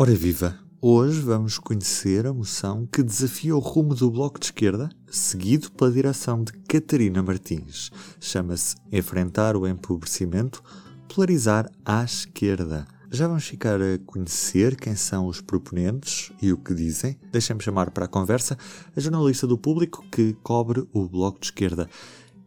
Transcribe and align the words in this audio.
Ora 0.00 0.14
viva! 0.14 0.56
Hoje 0.80 1.20
vamos 1.20 1.58
conhecer 1.58 2.24
a 2.24 2.32
moção 2.32 2.86
que 2.86 3.02
desafia 3.02 3.56
o 3.56 3.58
rumo 3.58 3.96
do 3.96 4.08
Bloco 4.08 4.38
de 4.38 4.46
Esquerda, 4.46 4.88
seguido 5.10 5.72
pela 5.72 5.90
direção 5.90 6.44
de 6.44 6.52
Catarina 6.52 7.20
Martins. 7.20 7.90
Chama-se 8.20 8.76
Enfrentar 8.92 9.56
o 9.56 9.66
Empobrecimento, 9.66 10.62
Polarizar 11.12 11.68
à 11.84 12.04
Esquerda. 12.04 12.86
Já 13.10 13.26
vamos 13.26 13.48
ficar 13.48 13.82
a 13.82 13.98
conhecer 14.06 14.76
quem 14.76 14.94
são 14.94 15.26
os 15.26 15.40
proponentes 15.40 16.30
e 16.40 16.52
o 16.52 16.58
que 16.58 16.74
dizem. 16.74 17.18
Deixem-me 17.32 17.60
chamar 17.60 17.90
para 17.90 18.04
a 18.04 18.08
conversa 18.08 18.56
a 18.94 19.00
jornalista 19.00 19.48
do 19.48 19.58
público 19.58 20.04
que 20.12 20.32
cobre 20.44 20.86
o 20.92 21.08
Bloco 21.08 21.40
de 21.40 21.46
Esquerda 21.46 21.90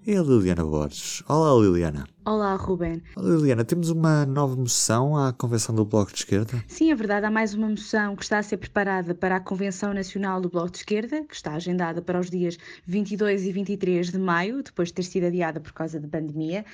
é 0.07 0.18
a 0.18 0.21
Liliana 0.21 0.63
Borges. 0.63 1.23
Olá, 1.27 1.54
Liliana. 1.61 2.07
Olá, 2.25 2.55
Ruben. 2.55 3.02
Liliana, 3.15 3.63
temos 3.63 3.89
uma 3.89 4.25
nova 4.25 4.55
moção 4.55 5.16
à 5.16 5.31
Convenção 5.31 5.75
do 5.75 5.85
Bloco 5.85 6.11
de 6.11 6.20
Esquerda? 6.20 6.63
Sim, 6.67 6.91
é 6.91 6.95
verdade. 6.95 7.25
Há 7.25 7.31
mais 7.31 7.53
uma 7.53 7.70
moção 7.70 8.16
que 8.16 8.23
está 8.23 8.39
a 8.39 8.44
ser 8.44 8.58
preparada 8.58 9.13
para 9.13 9.35
a 9.35 9.39
Convenção 9.39 9.94
Nacional 9.94 10.41
do 10.41 10.49
Bloco 10.49 10.72
de 10.72 10.77
Esquerda, 10.80 11.23
que 11.23 11.35
está 11.35 11.53
agendada 11.53 12.02
para 12.02 12.20
os 12.20 12.30
dias 12.30 12.58
22 12.85 13.45
e 13.45 13.52
23 13.52 14.11
de 14.11 14.17
maio, 14.17 14.63
depois 14.63 14.88
de 14.88 14.95
ter 14.95 15.03
sido 15.03 15.27
adiada 15.27 15.59
por 15.59 15.72
causa 15.72 15.99
da 15.99 16.08
pandemia. 16.08 16.66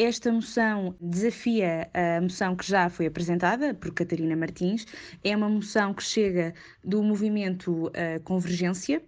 Esta 0.00 0.30
moção 0.30 0.94
desafia 1.00 1.90
a 1.92 2.20
moção 2.20 2.54
que 2.54 2.64
já 2.64 2.88
foi 2.88 3.06
apresentada 3.06 3.74
por 3.74 3.92
Catarina 3.92 4.36
Martins. 4.36 4.86
É 5.24 5.36
uma 5.36 5.48
moção 5.48 5.92
que 5.92 6.04
chega 6.04 6.54
do 6.84 7.02
movimento 7.02 7.88
uh, 7.88 8.20
Convergência, 8.22 9.02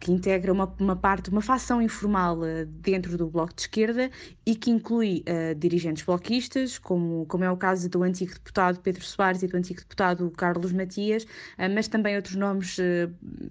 que 0.00 0.10
integra 0.10 0.52
uma, 0.52 0.74
uma 0.80 0.96
parte, 0.96 1.30
uma 1.30 1.40
facção 1.40 1.80
informal 1.80 2.40
uh, 2.40 2.66
dentro 2.66 3.16
do 3.16 3.28
Bloco 3.28 3.54
de 3.54 3.60
Esquerda 3.60 4.10
e 4.44 4.56
que 4.56 4.68
inclui 4.72 5.22
uh, 5.28 5.54
dirigentes 5.54 6.02
bloquistas, 6.02 6.76
como, 6.76 7.24
como 7.26 7.44
é 7.44 7.50
o 7.50 7.56
caso 7.56 7.88
do 7.88 8.02
antigo 8.02 8.32
deputado 8.32 8.80
Pedro 8.80 9.04
Soares 9.04 9.44
e 9.44 9.46
do 9.46 9.56
antigo 9.56 9.78
deputado 9.78 10.28
Carlos 10.32 10.72
Matias, 10.72 11.24
mas 11.72 11.86
também 11.86 12.16
outros 12.16 12.34
nomes 12.34 12.78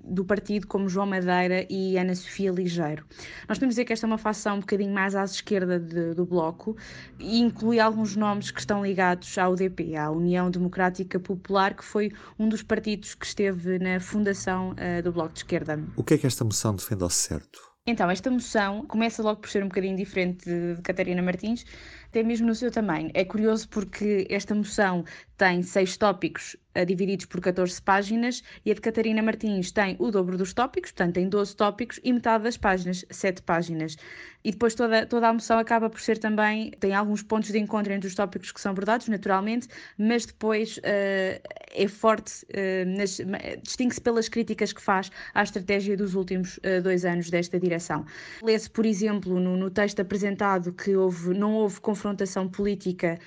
do 0.04 0.26
partido, 0.26 0.68
como 0.68 0.90
João 0.90 1.06
Madeira 1.06 1.66
e 1.70 1.98
Ana 1.98 2.16
Sofia 2.16 2.52
Ligeiro. 2.52 3.06
Nós 3.48 3.58
podemos 3.58 3.76
dizer 3.76 3.86
que 3.86 3.94
esta 3.94 4.06
é 4.06 4.08
uma 4.08 4.18
facção 4.18 4.58
um 4.58 4.60
bocadinho 4.60 4.94
mais 4.94 5.16
à 5.16 5.24
esquerda 5.24 5.80
de, 5.80 6.14
do 6.14 6.26
Bloco, 6.26 6.76
e 7.20 7.40
inclui 7.40 7.80
alguns 7.80 8.16
nomes 8.16 8.52
que 8.52 8.60
estão 8.60 8.86
ligados 8.86 9.38
à 9.38 9.48
UDP, 9.50 9.96
à 9.96 10.12
União 10.12 10.50
Democrática 10.50 11.20
Popular, 11.20 11.76
que 11.76 11.84
foi 11.84 12.12
um 12.38 12.50
dos 12.50 12.64
partidos 12.64 13.16
que 13.16 13.26
esteve 13.26 13.80
na 13.80 14.00
fundação 14.00 14.72
uh, 14.72 15.02
do 15.04 15.12
Bloco 15.12 15.34
de 15.34 15.40
Esquerda. 15.40 15.80
O 15.96 16.04
que 16.04 16.16
é 16.16 16.18
que 16.18 16.28
esta 16.28 16.44
moção 16.44 16.76
defende 16.76 17.04
ao 17.04 17.10
certo? 17.10 17.72
Então, 17.88 18.12
esta 18.12 18.30
moção 18.30 18.86
começa 18.86 19.24
logo 19.24 19.42
por 19.42 19.50
ser 19.50 19.64
um 19.64 19.68
bocadinho 19.68 19.98
diferente 19.98 20.46
de, 20.46 20.76
de 20.76 20.82
Catarina 20.84 21.20
Martins, 21.20 21.66
até 22.06 22.22
mesmo 22.22 22.46
no 22.46 22.54
seu 22.54 22.70
tamanho. 22.70 23.10
É 23.16 23.26
curioso 23.26 23.68
porque 23.70 24.28
esta 24.30 24.54
moção 24.54 25.04
tem 25.42 25.64
seis 25.64 25.98
tópicos 25.98 26.56
uh, 26.78 26.86
divididos 26.86 27.26
por 27.26 27.42
14 27.42 27.82
páginas 27.82 28.44
e 28.64 28.70
a 28.70 28.76
de 28.76 28.82
Catarina 28.82 29.24
Martins 29.24 29.72
tem 29.72 29.96
o 29.98 30.12
dobro 30.12 30.38
dos 30.38 30.54
tópicos, 30.54 30.92
portanto 30.92 31.16
tem 31.16 31.28
12 31.28 31.56
tópicos 31.56 32.00
e 32.04 32.14
metade 32.14 32.44
das 32.44 32.58
páginas, 32.58 33.04
7 33.10 33.42
páginas. 33.42 33.98
E 34.44 34.52
depois 34.52 34.76
toda, 34.76 35.04
toda 35.08 35.30
a 35.30 35.34
moção 35.34 35.58
acaba 35.58 35.90
por 35.90 36.00
ser 36.00 36.20
também, 36.20 36.70
tem 36.80 36.94
alguns 36.94 37.24
pontos 37.24 37.52
de 37.52 37.58
encontro 37.58 37.92
entre 37.92 38.08
os 38.08 38.14
tópicos 38.14 38.52
que 38.52 38.62
são 38.62 38.72
abordados, 38.72 39.08
naturalmente, 39.08 39.68
mas 39.98 40.28
depois 40.28 40.78
uh, 40.78 41.42
é 41.72 41.88
forte, 41.88 42.46
uh, 42.46 43.62
distingue-se 43.64 44.02
pelas 44.02 44.30
críticas 44.30 44.72
que 44.72 44.82
faz 44.82 45.10
à 45.34 45.42
estratégia 45.42 45.98
dos 45.98 46.14
últimos 46.14 46.60
dois 46.84 47.04
anos 47.04 47.32
desta 47.32 47.60
direção. 47.60 48.06
Lê-se, 48.44 48.70
por 48.70 48.86
exemplo, 48.86 49.40
no, 49.40 49.58
no, 49.58 49.72
texto 49.72 50.02
apresentado 50.02 50.72
que 50.72 50.96
houve, 50.96 51.34
não 51.34 51.54
houve 51.54 51.80
confrontação 51.82 52.48
política 52.48 53.18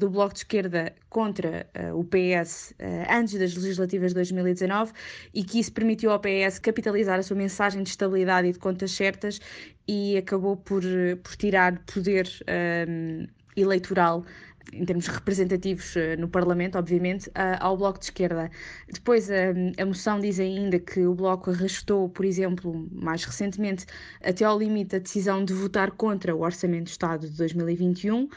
do 0.00 0.10
Bloco 0.10 0.34
de 0.34 0.40
Esquerda 0.40 0.92
contra 1.12 1.66
uh, 1.78 1.98
o 1.98 2.04
PS 2.04 2.70
uh, 2.70 2.74
eh, 2.78 3.06
antes 3.10 3.38
das 3.38 3.54
legislativas 3.54 4.12
de 4.12 4.14
2019 4.14 4.92
e 5.34 5.44
que 5.44 5.60
isso 5.60 5.70
permitiu 5.70 6.10
ao 6.10 6.18
PS 6.18 6.58
capitalizar 6.58 7.18
a 7.18 7.22
sua 7.22 7.36
mensagem 7.36 7.82
de 7.82 7.90
estabilidade 7.90 8.48
e 8.48 8.52
de 8.52 8.58
contas 8.58 8.92
certas 8.92 9.38
e 9.86 10.16
acabou 10.16 10.56
por, 10.56 10.82
por 11.22 11.36
tirar 11.36 11.78
poder 11.80 12.26
um, 12.88 13.26
eleitoral 13.54 14.24
em 14.72 14.86
termos 14.86 15.06
representativos 15.08 15.96
no 16.18 16.28
Parlamento, 16.28 16.78
obviamente, 16.78 17.28
ao 17.58 17.76
Bloco 17.76 17.98
de 17.98 18.06
Esquerda. 18.06 18.48
Depois, 18.90 19.28
a, 19.28 19.84
moção 19.84 20.20
diz 20.20 20.38
ainda 20.38 20.78
que 20.78 21.04
o 21.04 21.14
Bloco 21.14 21.50
arrastou, 21.50 22.08
por 22.08 22.24
exemplo, 22.24 22.88
mais 22.92 23.24
recentemente, 23.24 23.84
até 24.22 24.44
ao 24.44 24.56
limite 24.56 24.96
a 24.96 24.98
decisão 25.00 25.44
de 25.44 25.52
votar 25.52 25.90
contra 25.90 26.34
o 26.34 26.42
Orçamento 26.42 26.84
do 26.84 26.90
Estado 26.90 27.28
de 27.28 27.36
2021, 27.36 28.28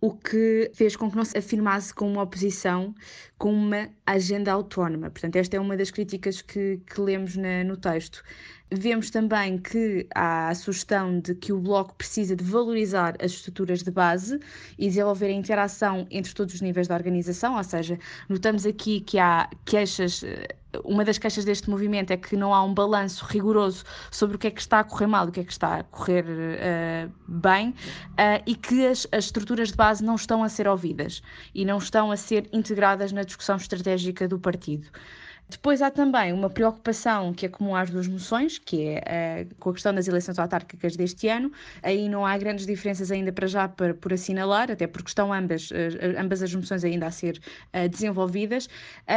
o 0.00 0.12
que 0.12 0.70
fez 0.74 0.96
com 0.96 1.10
que 1.10 1.16
não 1.16 1.24
se 1.24 1.36
afirmasse 1.36 1.92
como 1.92 2.12
uma 2.12 2.22
oposição 2.22 2.94
com 3.38 3.52
uma 3.52 3.90
agenda 4.06 4.50
autónoma. 4.52 5.10
Portanto, 5.10 5.36
esta 5.36 5.56
é 5.56 5.60
uma 5.60 5.76
das 5.76 5.90
críticas 5.90 6.40
que, 6.40 6.80
que 6.86 7.00
lemos 7.00 7.36
na, 7.36 7.64
no 7.64 7.76
texto. 7.76 8.22
Vemos 8.72 9.10
também 9.10 9.58
que 9.58 10.06
há 10.14 10.48
a 10.48 10.54
sugestão 10.54 11.18
de 11.18 11.34
que 11.34 11.52
o 11.52 11.58
Bloco 11.58 11.94
precisa 11.94 12.36
de 12.36 12.44
valorizar 12.44 13.16
as 13.20 13.32
estruturas 13.32 13.82
de 13.82 13.90
base 13.90 14.38
e 14.78 14.86
desenvolver 14.86 15.26
a 15.26 15.32
interação 15.32 16.06
entre 16.10 16.32
todos 16.32 16.54
os 16.54 16.60
níveis 16.60 16.86
da 16.86 16.94
organização, 16.94 17.56
ou 17.56 17.64
seja, 17.64 17.98
notamos 18.28 18.64
aqui 18.64 19.00
que 19.00 19.18
há 19.18 19.50
queixas 19.64 20.22
uma 20.84 21.04
das 21.04 21.18
queixas 21.18 21.44
deste 21.44 21.68
movimento 21.68 22.12
é 22.12 22.16
que 22.16 22.36
não 22.36 22.54
há 22.54 22.62
um 22.62 22.72
balanço 22.72 23.24
rigoroso 23.24 23.84
sobre 24.10 24.36
o 24.36 24.38
que 24.38 24.46
é 24.46 24.50
que 24.50 24.60
está 24.60 24.80
a 24.80 24.84
correr 24.84 25.06
mal 25.06 25.26
o 25.26 25.32
que 25.32 25.40
é 25.40 25.44
que 25.44 25.50
está 25.52 25.80
a 25.80 25.82
correr 25.84 26.24
uh, 26.24 27.12
bem 27.26 27.70
uh, 27.70 28.42
e 28.46 28.54
que 28.54 28.86
as, 28.86 29.06
as, 29.10 29.24
estruturas 29.24 29.70
de 29.70 29.76
base 29.76 30.04
não 30.04 30.14
estão 30.14 30.44
a 30.44 30.48
ser 30.48 30.68
ouvidas 30.68 31.22
e 31.54 31.64
não 31.64 31.78
estão 31.78 32.12
a 32.12 32.16
ser 32.16 32.48
integradas 32.52 33.10
na 33.10 33.22
discussão 33.22 33.56
estratégica 33.56 34.28
do 34.28 34.38
partido. 34.38 34.86
Depois 35.50 35.82
há 35.82 35.90
também 35.90 36.32
uma 36.32 36.48
preocupação 36.48 37.32
que 37.32 37.48
comum 37.48 37.74
às 37.74 37.90
duas 37.90 38.06
moções, 38.06 38.58
que 38.58 38.88
é 38.88 39.46
uh, 39.50 39.54
com 39.56 39.70
a 39.70 39.72
questão 39.72 39.94
das 39.94 40.06
eleições 40.08 40.38
autárquicas 40.38 40.96
deste 40.96 41.28
ano. 41.28 41.50
Aí 41.82 42.08
não 42.08 42.24
há 42.24 42.36
grandes 42.38 42.66
diferenças 42.66 43.10
ainda 43.10 43.32
para 43.32 43.46
já 43.46 43.68
por, 43.68 43.94
por 43.94 44.12
assinalar, 44.12 44.70
até 44.70 44.86
porque 44.86 45.08
estão 45.08 45.32
ambas, 45.32 45.70
uh, 45.70 45.74
ambas 46.18 46.42
as 46.42 46.54
moções 46.54 46.84
ainda 46.84 47.06
a 47.06 47.10
ser 47.10 47.40
uh, 47.74 47.88
desenvolvidas. 47.88 48.68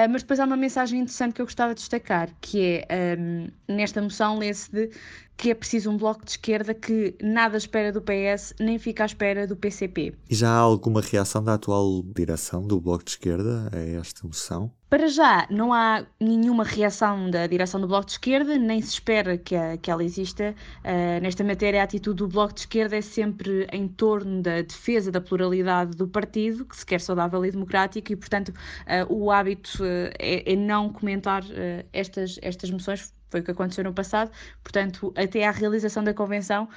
mas 0.09 0.23
depois 0.23 0.39
há 0.39 0.45
uma 0.45 0.57
mensagem 0.57 0.99
interessante 0.99 1.33
que 1.33 1.41
eu 1.41 1.45
gostava 1.45 1.73
de 1.73 1.79
destacar, 1.79 2.29
que 2.41 2.83
é, 2.89 3.17
um, 3.17 3.47
nesta 3.67 4.01
moção 4.01 4.37
lê-se 4.37 4.71
de 4.71 4.89
que 5.37 5.49
é 5.49 5.55
preciso 5.55 5.89
um 5.89 5.97
bloco 5.97 6.23
de 6.23 6.31
esquerda 6.31 6.73
que 6.73 7.15
nada 7.21 7.57
espera 7.57 7.91
do 7.91 8.01
PS 8.01 8.53
nem 8.59 8.77
fica 8.77 9.03
à 9.03 9.05
espera 9.05 9.47
do 9.47 9.55
PCP. 9.55 10.13
E 10.29 10.35
já 10.35 10.49
há 10.49 10.57
alguma 10.57 11.01
reação 11.01 11.43
da 11.43 11.55
atual 11.55 12.03
direção 12.15 12.65
do 12.65 12.79
bloco 12.79 13.03
de 13.03 13.11
esquerda 13.11 13.69
a 13.73 13.79
esta 13.99 14.25
moção? 14.25 14.71
Para 14.93 15.07
já, 15.07 15.47
não 15.49 15.73
há 15.73 16.05
nenhuma 16.19 16.63
reação 16.63 17.27
da 17.27 17.47
direção 17.47 17.81
do 17.81 17.87
Bloco 17.87 18.05
de 18.05 18.11
Esquerda, 18.11 18.59
nem 18.59 18.79
se 18.79 18.89
espera 18.89 19.39
que, 19.39 19.55
a, 19.55 19.75
que 19.75 19.89
ela 19.89 20.03
exista. 20.03 20.53
Uh, 20.85 21.19
nesta 21.19 21.43
matéria, 21.43 21.81
a 21.81 21.83
atitude 21.83 22.17
do 22.17 22.27
Bloco 22.27 22.53
de 22.53 22.59
Esquerda 22.59 22.97
é 22.97 23.01
sempre 23.01 23.67
em 23.71 23.87
torno 23.87 24.43
da 24.43 24.61
defesa 24.61 25.11
da 25.11 25.19
pluralidade 25.19 25.97
do 25.97 26.07
partido, 26.07 26.63
que 26.63 26.77
se 26.77 26.85
quer 26.85 27.01
saudável 27.01 27.43
e 27.43 27.49
democrático, 27.49 28.13
e, 28.13 28.15
portanto, 28.15 28.49
uh, 28.49 29.11
o 29.11 29.31
hábito 29.31 29.81
uh, 29.81 30.13
é, 30.19 30.53
é, 30.53 30.55
não 30.55 30.93
comentar 30.93 31.41
estas, 31.91 32.37
estas 32.43 32.69
moções 32.69 33.11
foi 33.31 33.39
o 33.39 33.43
que 33.43 33.49
aconteceu 33.49 33.83
no 33.83 33.93
passado, 33.93 34.29
portanto, 34.63 35.11
até 35.17 35.47
à 35.47 35.49
realização 35.49 36.03
da 36.03 36.13
convenção, 36.13 36.69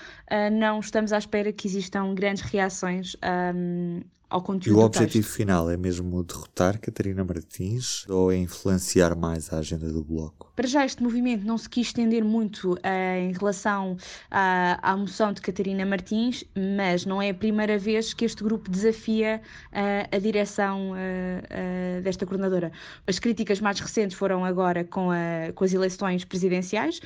não 0.52 0.80
estamos 0.80 1.12
à 1.12 1.18
espera 1.18 1.52
que 1.52 1.68
existam 1.68 2.14
grandes 2.14 2.42
reações 2.44 3.14
um, 3.54 4.00
ao 4.28 4.42
conteúdo. 4.42 4.78
E 4.78 4.82
o 4.82 4.84
objetivo 4.84 5.26
final 5.26 5.70
é 5.70 5.76
mesmo 5.76 6.22
derrotar 6.24 6.78
Catarina 6.80 7.24
Martins 7.24 8.04
ou 8.08 8.32
é 8.32 8.36
influenciar 8.36 9.14
mais 9.14 9.52
a 9.52 9.58
agenda 9.58 9.92
do 9.92 10.02
Bloco? 10.02 10.52
Para 10.56 10.66
já, 10.66 10.84
este 10.84 11.02
movimento 11.02 11.44
não 11.44 11.56
se 11.56 11.68
quis 11.68 11.88
estender 11.88 12.24
muito 12.24 12.74
uh, 12.74 12.78
em 13.18 13.32
relação 13.32 13.96
à, 14.30 14.78
à 14.82 14.96
moção 14.96 15.32
de 15.32 15.40
Catarina 15.40 15.86
Martins, 15.86 16.44
mas 16.56 17.06
não 17.06 17.20
é 17.20 17.30
a 17.30 17.34
primeira 17.34 17.78
vez 17.78 18.12
que 18.12 18.24
este 18.24 18.42
grupo 18.42 18.70
desafia 18.70 19.40
uh, 19.72 20.16
a 20.16 20.18
direção 20.18 20.92
uh, 20.92 22.02
desta 22.02 22.26
coordenadora. 22.26 22.72
As 23.06 23.18
críticas 23.18 23.60
mais 23.60 23.78
recentes 23.78 24.16
foram 24.16 24.44
agora 24.44 24.84
com, 24.84 25.10
a, 25.10 25.52
com 25.54 25.64
as 25.64 25.72
eleições 25.72 26.24
presidenciais, 26.24 27.00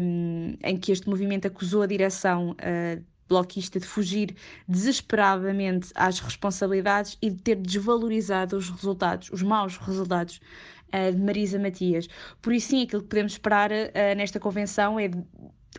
um, 0.00 0.56
em 0.62 0.76
que 0.76 0.92
este 0.92 1.08
movimento 1.08 1.46
acusou 1.46 1.82
a 1.82 1.86
direção 1.86 2.54
bloquista 3.28 3.80
de 3.80 3.86
fugir 3.86 4.34
desesperadamente 4.68 5.90
às 5.94 6.18
responsabilidades 6.20 7.16
e 7.22 7.30
de 7.30 7.42
ter 7.42 7.56
desvalorizado 7.56 8.56
os 8.56 8.70
resultados, 8.70 9.30
os 9.32 9.42
maus 9.42 9.76
resultados 9.78 10.40
uh, 10.88 11.12
de 11.12 11.18
Marisa 11.18 11.58
Matias. 11.58 12.08
Por 12.40 12.52
isso, 12.52 12.68
sim, 12.68 12.82
aquilo 12.82 13.02
que 13.02 13.08
podemos 13.08 13.32
esperar 13.32 13.70
uh, 13.70 14.16
nesta 14.16 14.38
convenção 14.38 14.98
é 14.98 15.10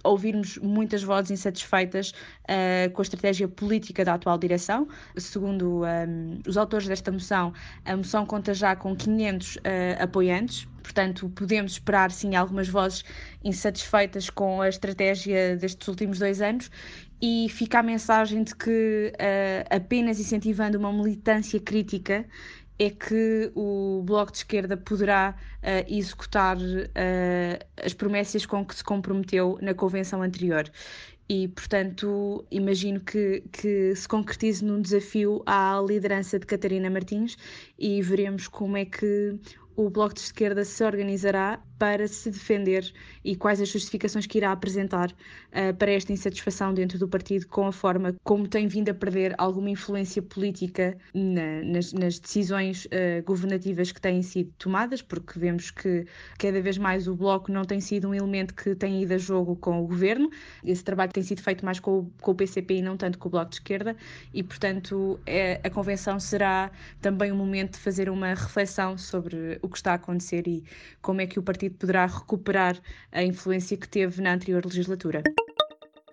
ouvirmos 0.03 0.57
muitas 0.57 1.03
vozes 1.03 1.31
insatisfeitas 1.31 2.11
uh, 2.11 2.91
com 2.93 3.01
a 3.01 3.03
estratégia 3.03 3.47
política 3.47 4.03
da 4.03 4.15
atual 4.15 4.37
direção. 4.37 4.87
Segundo 5.17 5.83
um, 5.83 6.39
os 6.47 6.57
autores 6.57 6.87
desta 6.87 7.11
moção, 7.11 7.53
a 7.85 7.95
moção 7.95 8.25
conta 8.25 8.53
já 8.53 8.75
com 8.75 8.95
500 8.95 9.55
uh, 9.55 9.59
apoiantes, 9.99 10.67
portanto, 10.81 11.29
podemos 11.29 11.73
esperar 11.73 12.11
sim 12.11 12.35
algumas 12.35 12.67
vozes 12.67 13.03
insatisfeitas 13.43 14.29
com 14.29 14.61
a 14.61 14.69
estratégia 14.69 15.55
destes 15.55 15.87
últimos 15.87 16.19
dois 16.19 16.41
anos 16.41 16.69
e 17.25 17.47
fica 17.47 17.79
a 17.79 17.83
mensagem 17.83 18.43
de 18.43 18.53
que 18.53 19.13
uh, 19.15 19.73
apenas 19.73 20.19
incentivando 20.19 20.77
uma 20.77 20.91
militância 20.91 21.57
crítica 21.57 22.25
é 22.77 22.89
que 22.89 23.49
o 23.55 24.03
Bloco 24.03 24.29
de 24.29 24.39
Esquerda 24.39 24.75
poderá 24.75 25.33
uh, 25.33 25.85
executar 25.87 26.57
uh, 26.57 27.65
as 27.81 27.93
promessas 27.93 28.45
com 28.45 28.65
que 28.65 28.75
se 28.75 28.83
comprometeu 28.83 29.57
na 29.61 29.73
convenção 29.73 30.21
anterior. 30.21 30.69
E, 31.35 31.47
portanto, 31.47 32.45
imagino 32.51 32.99
que, 32.99 33.43
que 33.51 33.95
se 33.95 34.07
concretize 34.07 34.63
num 34.63 34.79
desafio 34.79 35.41
à 35.47 35.83
liderança 35.83 36.37
de 36.37 36.45
Catarina 36.45 36.91
Martins 36.91 37.35
e 37.75 38.03
veremos 38.03 38.47
como 38.47 38.77
é 38.77 38.85
que 38.85 39.39
o 39.75 39.89
Bloco 39.89 40.13
de 40.13 40.19
Esquerda 40.19 40.63
se 40.63 40.83
organizará 40.83 41.59
para 41.77 42.07
se 42.07 42.29
defender 42.29 42.93
e 43.23 43.35
quais 43.35 43.59
as 43.59 43.67
justificações 43.67 44.25
que 44.25 44.37
irá 44.37 44.51
apresentar 44.51 45.11
uh, 45.11 45.75
para 45.77 45.91
esta 45.91 46.13
insatisfação 46.13 46.73
dentro 46.73 46.97
do 46.97 47.07
partido 47.07 47.47
com 47.47 47.67
a 47.67 47.71
forma 47.71 48.15
como 48.23 48.47
tem 48.47 48.67
vindo 48.67 48.89
a 48.89 48.93
perder 48.93 49.35
alguma 49.37 49.69
influência 49.69 50.21
política 50.21 50.97
na, 51.13 51.61
nas, 51.63 51.91
nas, 51.91 52.19
decisões 52.19 52.85
uh, 52.85 53.23
governativas 53.25 53.91
que 53.91 53.99
têm 53.99 54.21
sido 54.21 54.53
tomadas, 54.57 55.01
porque 55.01 55.37
vemos 55.37 55.71
que 55.71 56.05
cada 56.37 56.61
vez 56.61 56.77
mais 56.77 57.07
o 57.07 57.15
Bloco 57.15 57.51
não 57.51 57.63
tem 57.63 57.81
sido 57.81 58.07
um 58.07 58.13
elemento 58.13 58.53
que 58.53 58.75
tem 58.75 59.01
ido 59.01 59.13
a 59.13 59.17
jogo 59.17 59.55
com 59.55 59.81
o 59.81 59.87
governo. 59.87 60.29
Esse 60.63 60.83
trabalho 60.83 61.11
tem 61.11 61.22
sido 61.23 61.41
feito 61.41 61.65
mais 61.65 61.79
com 61.79 61.99
o, 61.99 62.11
com 62.21 62.31
o 62.31 62.35
PCP 62.35 62.75
e 62.75 62.81
não 62.81 62.97
tanto 62.97 63.17
com 63.17 63.27
o 63.27 63.31
Bloco 63.31 63.49
de 63.49 63.55
Esquerda, 63.57 63.95
e 64.33 64.43
portanto 64.43 65.19
é, 65.25 65.59
a 65.63 65.69
convenção 65.69 66.19
será 66.19 66.71
também 67.01 67.31
um 67.31 67.35
momento 67.35 67.73
de 67.73 67.79
fazer 67.79 68.09
uma 68.09 68.29
reflexão 68.29 68.97
sobre 68.97 69.59
o 69.61 69.69
que 69.69 69.77
está 69.77 69.91
a 69.91 69.95
acontecer 69.95 70.47
e 70.47 70.63
como 71.01 71.21
é 71.21 71.27
que 71.27 71.39
o 71.39 71.43
partido 71.43 71.75
poderá 71.75 72.05
recuperar 72.05 72.79
a 73.11 73.23
influência 73.23 73.77
que 73.77 73.87
teve 73.87 74.21
na 74.21 74.33
anterior 74.33 74.65
legislatura. 74.65 75.23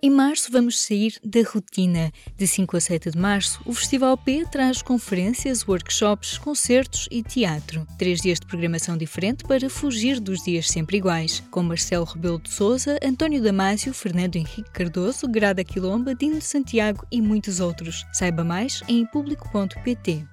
Em 0.03 0.09
março 0.09 0.51
vamos 0.51 0.81
sair 0.81 1.19
da 1.23 1.43
rotina. 1.43 2.11
De 2.35 2.47
5 2.47 2.75
a 2.75 2.81
7 2.81 3.11
de 3.11 3.19
março, 3.19 3.61
o 3.67 3.71
Festival 3.71 4.17
P 4.17 4.43
traz 4.51 4.81
conferências, 4.81 5.67
workshops, 5.67 6.39
concertos 6.39 7.07
e 7.11 7.21
teatro. 7.21 7.85
Três 7.99 8.19
dias 8.19 8.39
de 8.39 8.47
programação 8.47 8.97
diferente 8.97 9.43
para 9.43 9.69
fugir 9.69 10.19
dos 10.19 10.43
dias 10.43 10.71
sempre 10.71 10.97
iguais, 10.97 11.43
com 11.51 11.61
Marcelo 11.61 12.05
Rebelo 12.05 12.39
de 12.39 12.49
Souza, 12.49 12.97
António 13.03 13.43
Damásio, 13.43 13.93
Fernando 13.93 14.37
Henrique 14.37 14.71
Cardoso, 14.71 15.27
Grada 15.27 15.63
Quilomba, 15.63 16.15
Dino 16.15 16.41
Santiago 16.41 17.05
e 17.11 17.21
muitos 17.21 17.59
outros. 17.59 18.03
Saiba 18.11 18.43
mais 18.43 18.81
em 18.87 19.05
público.pt. 19.05 20.25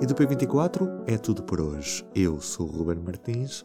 E 0.00 0.06
do 0.06 0.14
P24 0.14 1.02
é 1.08 1.18
tudo 1.18 1.42
por 1.42 1.60
hoje. 1.60 2.04
Eu 2.14 2.40
sou 2.40 2.68
o 2.68 2.70
Ruben 2.70 3.02
Martins. 3.04 3.64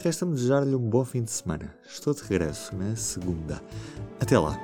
Resta-me 0.00 0.34
desejar-lhe 0.34 0.76
um 0.76 0.88
bom 0.88 1.04
fim 1.04 1.24
de 1.24 1.30
semana. 1.32 1.74
Estou 1.84 2.14
de 2.14 2.22
regresso 2.22 2.74
na 2.76 2.94
segunda. 2.94 3.60
Até 4.20 4.38
lá. 4.38 4.56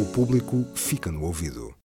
O 0.00 0.04
público 0.06 0.64
fica 0.74 1.12
no 1.12 1.22
ouvido. 1.22 1.81